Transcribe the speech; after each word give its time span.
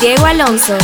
Diego 0.00 0.24
Alonso. 0.24 0.78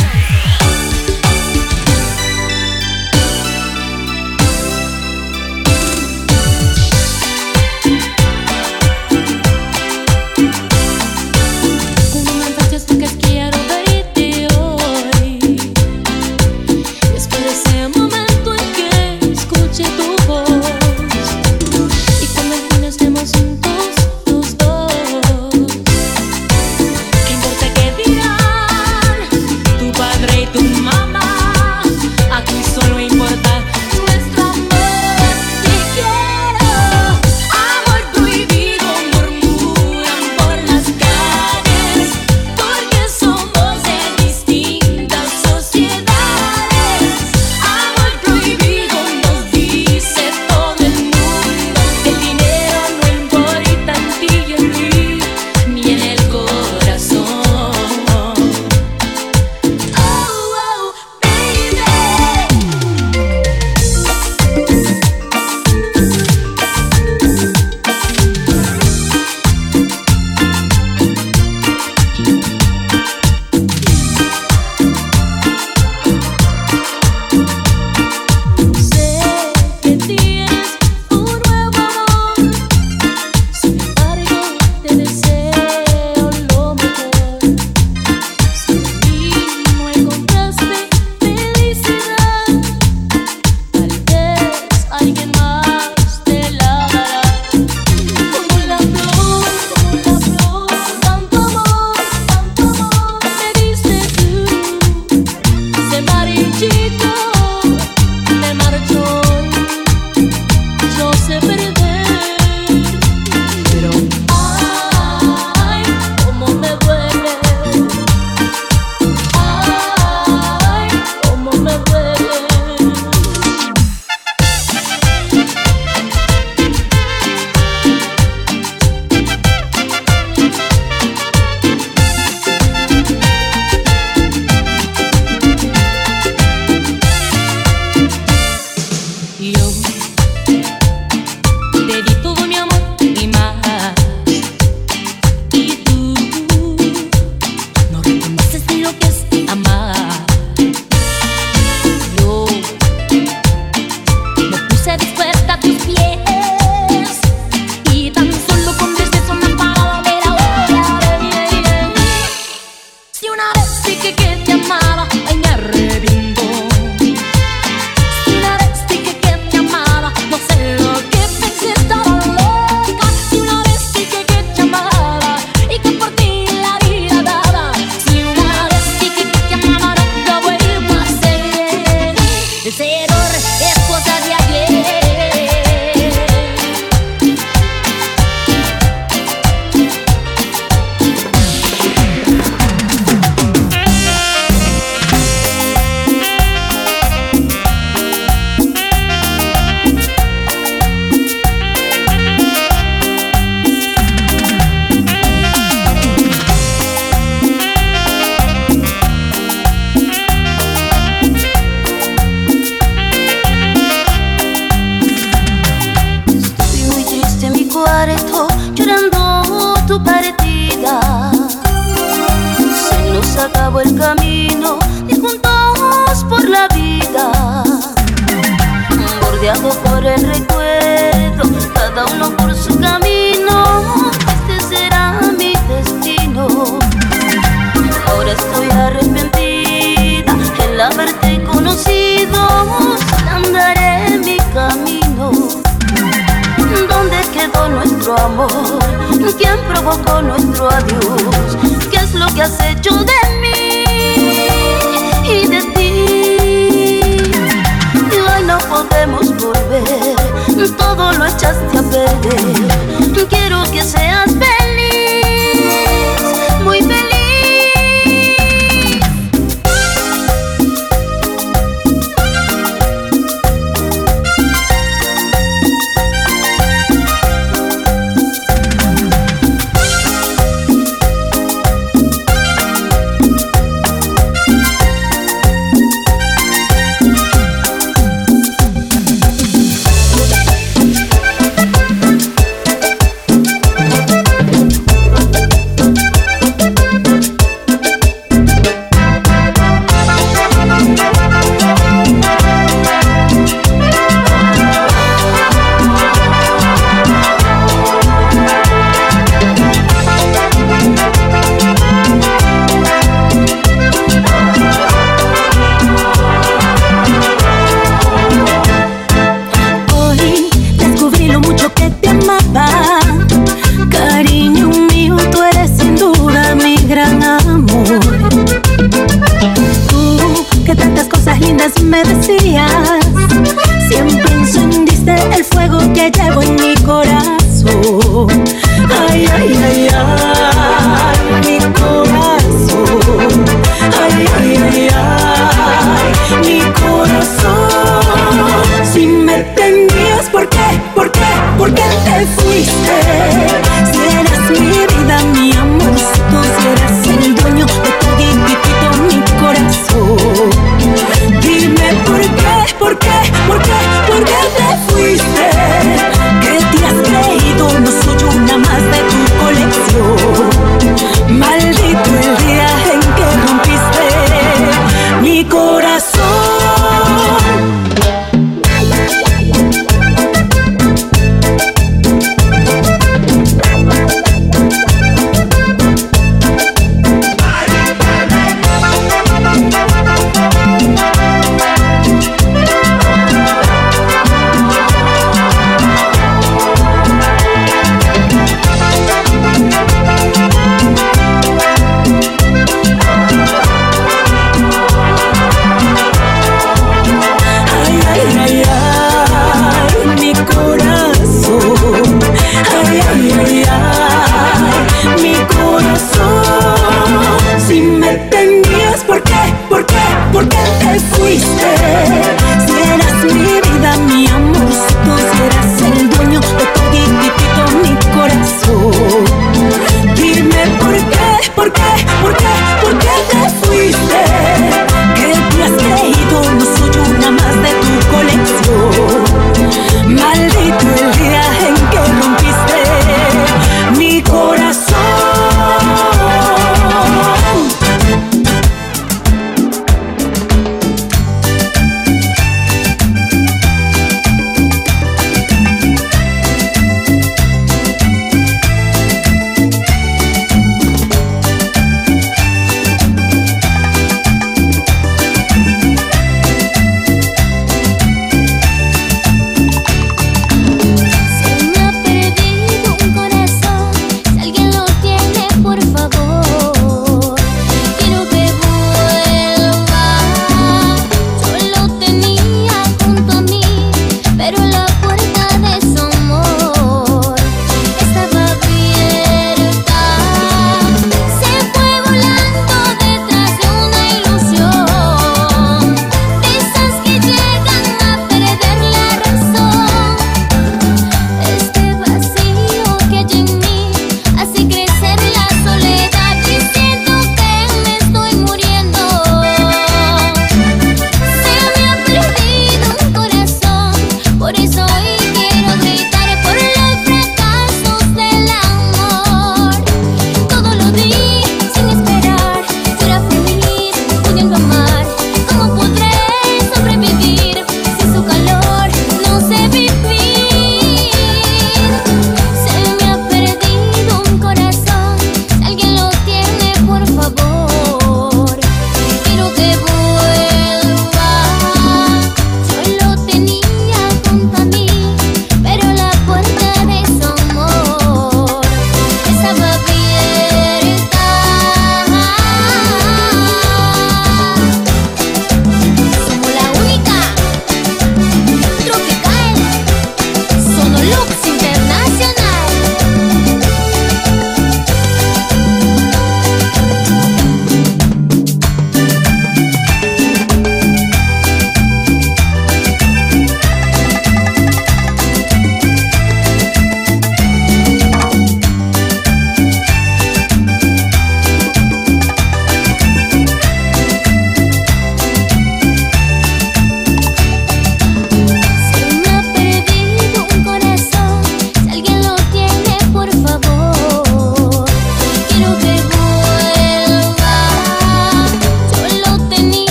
todo 260.77 261.11
lo 261.13 261.25
echaste 261.25 261.77
a 261.77 261.81
perder. 261.81 263.27
Quiero 263.29 263.63
que 263.71 263.83
seas 263.83 264.26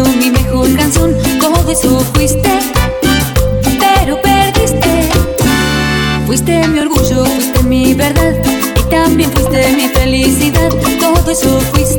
mi 0.00 0.30
mejor 0.30 0.74
canción, 0.74 1.14
como 1.38 1.62
de 1.64 1.74
eso 1.74 2.00
fuiste, 2.14 2.48
pero 3.78 4.20
perdiste. 4.22 5.10
Fuiste 6.26 6.66
mi 6.68 6.78
orgullo, 6.78 7.26
fuiste 7.26 7.62
mi 7.64 7.92
verdad 7.92 8.32
y 8.80 8.90
también 8.90 9.30
fuiste 9.32 9.70
mi 9.76 9.88
felicidad, 9.88 10.70
todo 10.98 11.30
eso 11.30 11.60
fuiste. 11.72 11.91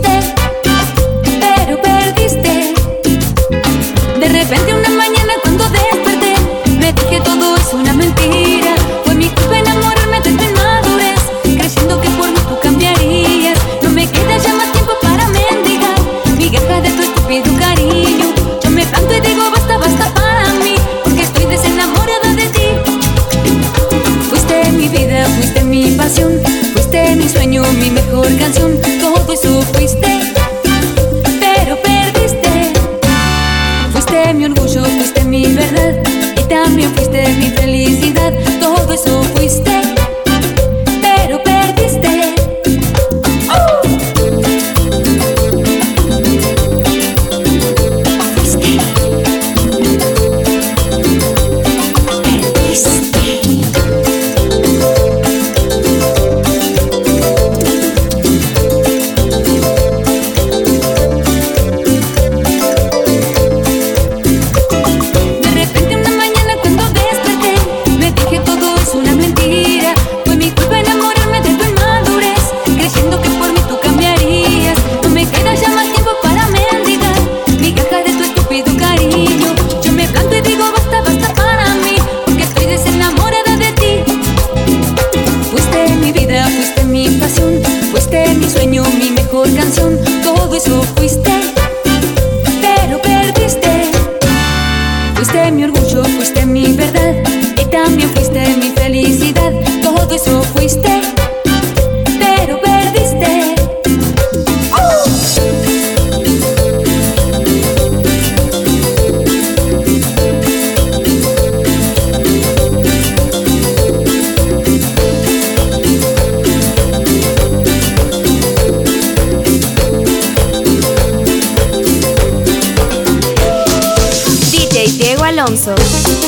Alonso. 125.23 126.22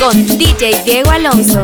Con 0.00 0.26
DJ 0.26 0.82
Diego 0.84 1.10
Alonso. 1.12 1.62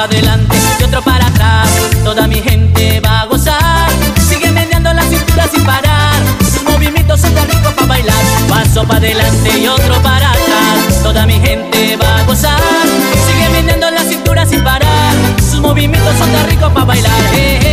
para 0.00 0.12
adelante 0.12 0.56
y 0.78 0.84
otro 0.84 1.02
para 1.02 1.26
atrás. 1.26 1.68
Toda 2.02 2.26
mi 2.26 2.36
gente 2.36 3.00
va 3.00 3.20
a 3.20 3.26
gozar. 3.26 3.90
Sigue 4.28 4.50
meneando 4.50 4.94
la 4.94 5.02
cintura 5.02 5.46
sin 5.52 5.62
parar. 5.62 6.14
Sus 6.40 6.62
movimientos 6.62 7.20
son 7.20 7.34
tan 7.34 7.46
ricos 7.50 7.74
para 7.74 7.86
bailar. 7.86 8.24
Paso 8.48 8.84
para 8.84 8.96
adelante 8.96 9.58
y 9.58 9.68
otro 9.68 10.00
para 10.02 10.30
atrás. 10.30 11.02
Toda 11.02 11.26
mi 11.26 11.38
gente 11.38 11.98
va 11.98 12.20
a 12.20 12.22
gozar. 12.22 12.60
Sigue 13.26 13.50
meneando 13.50 13.90
la 13.90 14.02
cintura 14.02 14.46
sin 14.46 14.64
parar. 14.64 15.12
Sus 15.38 15.60
movimientos 15.60 16.16
son 16.16 16.32
tan 16.32 16.48
ricos 16.48 16.72
para 16.72 16.86
bailar. 16.86 17.69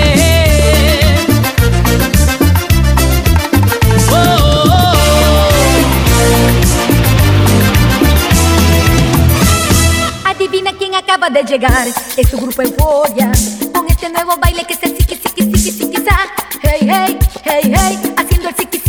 acaba 11.17 11.30
de 11.32 11.43
llegar 11.43 11.88
es 12.15 12.30
su 12.30 12.38
grupo 12.38 12.62
Euforia 12.62 13.32
con 13.73 13.89
este 13.89 14.08
nuevo 14.10 14.38
baile 14.38 14.63
que 14.65 14.75
se 14.75 14.86
el 14.86 14.97
siki 14.97 15.15
siki 15.15 15.43
siki 15.43 15.71
siki 15.71 15.97
sa. 15.97 16.17
Hey 16.62 16.88
hey 16.88 17.19
hey 17.43 17.73
hey 17.75 18.13
haciendo 18.17 18.49
el 18.49 18.56
siki 18.56 18.87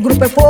grupo 0.00 0.24
é 0.24 0.28
fogo. 0.28 0.49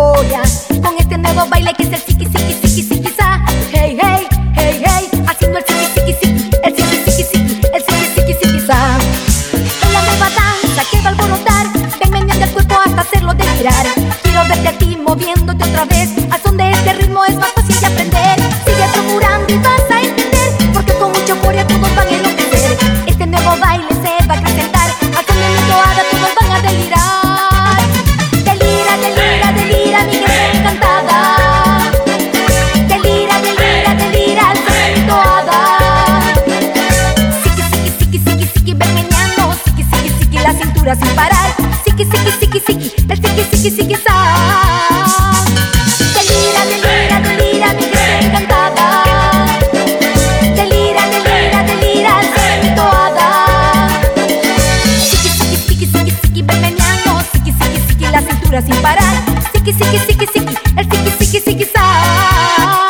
cintura 58.50 58.62
sin 58.62 58.82
parar. 58.82 59.02
Siki, 59.52 59.72
siki, 59.72 59.98
siki, 59.98 60.26
siki, 60.26 60.54
el 60.76 60.84
siki, 60.90 61.10
siki, 61.24 61.40
siki, 61.40 61.64
sa. 61.64 62.89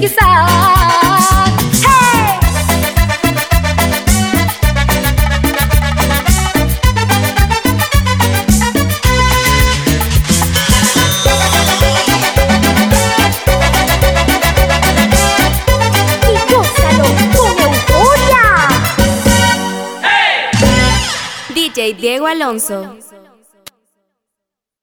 zigzag. 0.00 0.48
DJ 21.54 21.94
Diego 21.94 22.26
Alonso. 22.26 23.07